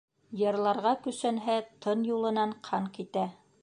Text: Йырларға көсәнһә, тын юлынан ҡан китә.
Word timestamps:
Йырларға 0.39 0.93
көсәнһә, 1.03 1.59
тын 1.87 2.05
юлынан 2.11 2.61
ҡан 2.71 2.93
китә. 2.99 3.33